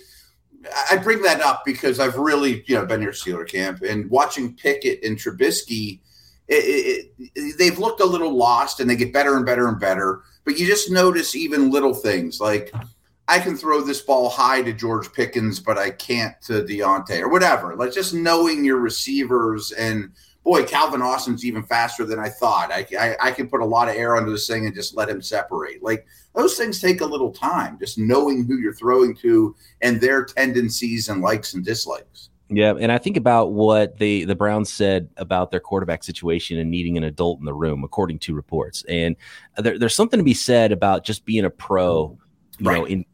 [0.90, 4.56] I bring that up because I've really you know been near Steeler camp and watching
[4.56, 6.00] Pickett and Trubisky.
[6.48, 6.54] It,
[7.18, 10.22] it, it, they've looked a little lost, and they get better and better and better.
[10.44, 12.74] But you just notice even little things like
[13.28, 17.30] I can throw this ball high to George Pickens, but I can't to Diontae or
[17.30, 17.76] whatever.
[17.76, 20.12] Like just knowing your receivers and
[20.44, 22.72] boy, Calvin Austin's even faster than I thought.
[22.72, 25.10] I, I, I can put a lot of air under this thing and just let
[25.10, 25.84] him separate.
[25.84, 30.26] Like those things take a little time, just knowing who you're throwing to and their
[30.26, 32.30] tendencies and likes and dislikes.
[32.54, 36.70] Yeah, and I think about what the the Browns said about their quarterback situation and
[36.70, 38.84] needing an adult in the room, according to reports.
[38.90, 39.16] And
[39.56, 42.18] there, there's something to be said about just being a pro,
[42.60, 42.78] you right.
[42.78, 43.06] know, in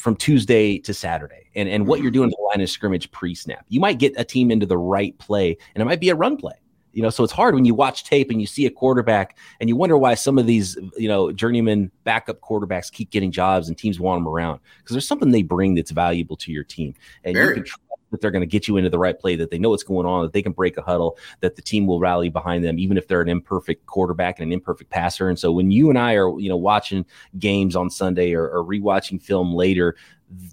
[0.00, 2.14] from Tuesday to Saturday, and and what you're mm.
[2.14, 3.64] doing in the line of scrimmage pre snap.
[3.68, 6.36] You might get a team into the right play, and it might be a run
[6.36, 6.54] play
[6.92, 9.68] you know, so it's hard when you watch tape and you see a quarterback and
[9.68, 13.78] you wonder why some of these, you know, journeyman backup quarterbacks keep getting jobs and
[13.78, 16.94] teams want them around because there's something they bring that's valuable to your team.
[17.24, 17.48] And Very.
[17.48, 19.58] you can trust that they're going to get you into the right play, that they
[19.58, 22.28] know what's going on, that they can break a huddle, that the team will rally
[22.28, 25.28] behind them, even if they're an imperfect quarterback and an imperfect passer.
[25.28, 27.04] And so when you and I are, you know, watching
[27.38, 29.96] games on Sunday or, or rewatching film later,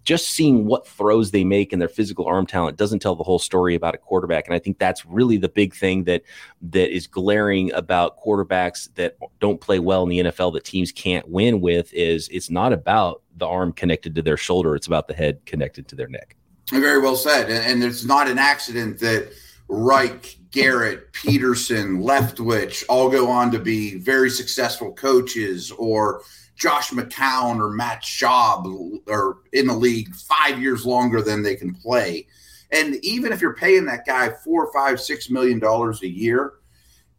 [0.03, 3.39] just seeing what throws they make and their physical arm talent doesn't tell the whole
[3.39, 6.23] story about a quarterback and i think that's really the big thing that
[6.61, 11.27] that is glaring about quarterbacks that don't play well in the nfl that teams can't
[11.29, 15.13] win with is it's not about the arm connected to their shoulder it's about the
[15.13, 16.35] head connected to their neck
[16.71, 19.31] very well said and, it's not an accident that
[19.69, 26.21] reich garrett pederson leftwich all go on to be very successful coaches or
[26.57, 31.73] Josh McCown or Matt Schaub are in the league five years longer than they can
[31.73, 32.25] play.
[32.71, 36.53] And even if you're paying that guy four, five, six million dollars a year,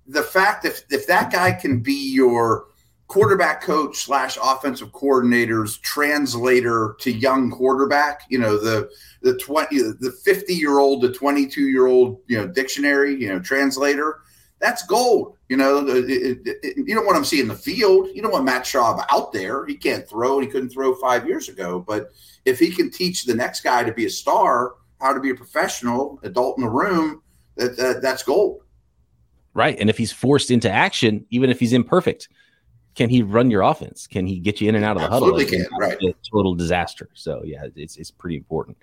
[0.06, 2.66] the fact that if that guy can be your
[3.08, 8.88] quarterback coach slash offensive coordinator's translator to young quarterback, you know, the
[9.22, 13.40] the 20 the 50 year old to 22 year old, you know, dictionary, you know,
[13.40, 14.20] translator,
[14.60, 15.36] that's gold.
[15.48, 18.10] You know, it, it, it, you don't want him seeing the field.
[18.14, 19.64] You don't want Matt Schaub out there.
[19.64, 20.38] He can't throw.
[20.40, 21.80] He couldn't throw five years ago.
[21.80, 22.12] But
[22.44, 25.34] if he can teach the next guy to be a star, how to be a
[25.34, 27.22] professional adult in the room,
[27.56, 28.62] that, that that's gold.
[29.54, 29.78] Right.
[29.80, 32.28] And if he's forced into action, even if he's imperfect,
[32.98, 34.08] can he run your offense?
[34.08, 35.68] Can he get you in and out of the Absolutely huddle?
[35.68, 36.02] Can, right.
[36.02, 37.08] A total disaster.
[37.14, 38.76] So yeah, it's it's pretty important.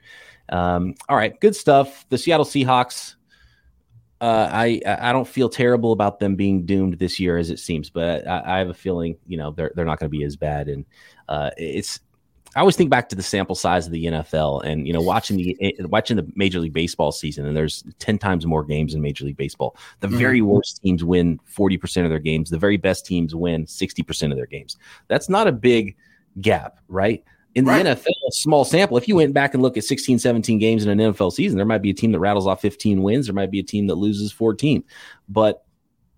[0.50, 2.06] Um, all right, good stuff.
[2.08, 3.16] The Seattle Seahawks
[4.22, 7.90] uh, I I don't feel terrible about them being doomed this year as it seems,
[7.90, 10.38] but I, I have a feeling you know they're they're not going to be as
[10.38, 10.70] bad.
[10.70, 10.86] And
[11.28, 12.00] uh, it's
[12.56, 15.38] I always think back to the sample size of the NFL, and you know watching
[15.38, 19.02] the eh, watching the Major League Baseball season, and there's ten times more games in
[19.02, 19.76] Major League Baseball.
[20.00, 20.18] The mm-hmm.
[20.18, 22.50] very worst teams win forty percent of their games.
[22.50, 24.78] The very best teams win sixty percent of their games.
[25.08, 25.96] That's not a big
[26.42, 27.24] gap, right?
[27.56, 27.86] in the right.
[27.86, 28.98] NFL, small sample.
[28.98, 31.66] If you went back and look at 16, 17 games in an NFL season, there
[31.66, 33.28] might be a team that rattles off 15 wins.
[33.28, 34.84] There might be a team that loses 14.
[35.30, 35.64] But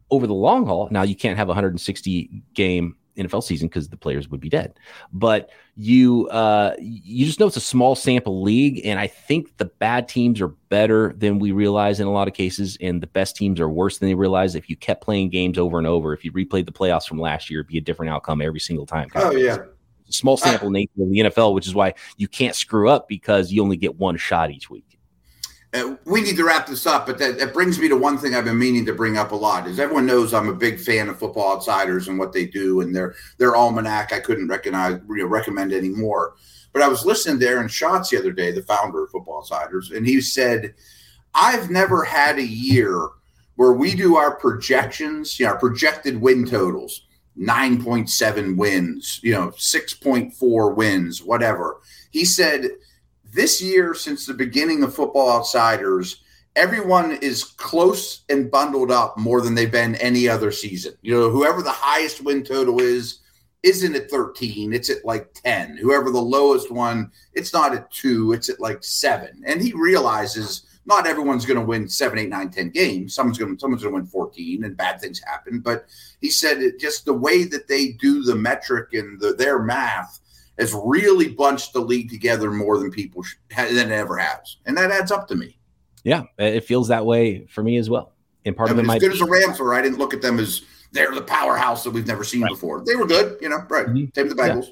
[0.09, 3.97] over the long haul, now you can't have a 160 game NFL season because the
[3.97, 4.79] players would be dead.
[5.11, 9.65] But you uh, you just know it's a small sample league, and I think the
[9.65, 13.35] bad teams are better than we realize in a lot of cases, and the best
[13.35, 14.55] teams are worse than they realize.
[14.55, 17.49] If you kept playing games over and over, if you replayed the playoffs from last
[17.49, 19.09] year, it'd be a different outcome every single time.
[19.15, 19.57] Oh yeah
[20.09, 23.61] small sample nature of the NFL, which is why you can't screw up because you
[23.61, 24.86] only get one shot each week.
[25.73, 28.33] Uh, we need to wrap this up, but that, that, brings me to one thing
[28.33, 29.67] I've been meaning to bring up a lot.
[29.67, 32.95] Is everyone knows I'm a big fan of Football Outsiders and what they do and
[32.95, 34.13] their their almanac.
[34.13, 36.35] I couldn't recognize you know, recommend anymore.
[36.71, 39.91] But I was listening to Aaron Schatz the other day, the founder of Football Outsiders,
[39.91, 40.73] and he said,
[41.33, 43.09] "I've never had a year
[43.55, 47.01] where we do our projections, you know, our projected win totals."
[47.37, 51.77] 9.7 wins, you know, 6.4 wins, whatever.
[52.09, 52.71] He said
[53.37, 56.23] this year, since the beginning of Football Outsiders,
[56.55, 60.93] everyone is close and bundled up more than they've been any other season.
[61.03, 63.19] You know, whoever the highest win total is,
[63.61, 65.77] isn't at 13, it's at like 10.
[65.77, 69.43] Whoever the lowest one, it's not at two, it's at like seven.
[69.45, 73.13] And he realizes not everyone's going to win seven, eight, nine, 10 games.
[73.13, 75.59] Someone's going to, someone's going to win 14 and bad things happen.
[75.59, 75.85] But
[76.21, 80.21] he said it, just the way that they do the metric and the, their math
[80.57, 84.57] has really bunched the league together more than people sh- than it ever has.
[84.65, 85.57] And that adds up to me.
[86.03, 88.13] Yeah, it feels that way for me as well.
[88.45, 89.81] And part I mean, of it as might good be, as the Rams were, I
[89.81, 90.61] didn't look at them as
[90.93, 92.49] they're the powerhouse that we've never seen Right.
[92.51, 92.83] before.
[92.85, 93.87] They were good, you know, right.
[93.87, 94.15] Mhm.
[94.15, 94.49] Same the Yeah.
[94.55, 94.67] Bengals.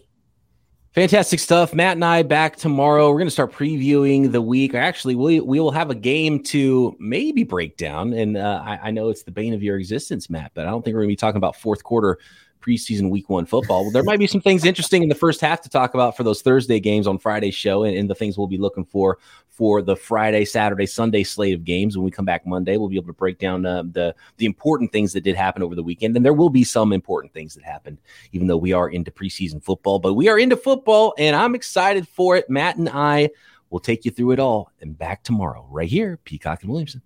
[0.93, 1.73] Fantastic stuff.
[1.73, 3.09] Matt and I back tomorrow.
[3.09, 4.73] We're going to start previewing the week.
[4.73, 8.13] Actually, we we will have a game to maybe break down.
[8.13, 10.85] And uh, I, I know it's the bane of your existence, Matt, but I don't
[10.85, 12.17] think we're going to be talking about fourth quarter
[12.65, 13.83] preseason week one football.
[13.83, 16.23] Well, there might be some things interesting in the first half to talk about for
[16.23, 19.81] those Thursday games on Friday's show and, and the things we'll be looking for for
[19.81, 21.95] the Friday, Saturday, Sunday slate of games.
[21.95, 24.91] When we come back Monday, we'll be able to break down uh, the the important
[24.91, 26.15] things that did happen over the weekend.
[26.15, 27.99] And there will be some important things that happened,
[28.31, 29.99] even though we are into preseason football.
[29.99, 32.49] But we are into football, and I'm excited for it.
[32.49, 33.29] Matt and I
[33.69, 37.01] will take you through it all and back tomorrow, right here, Peacock and Williamson.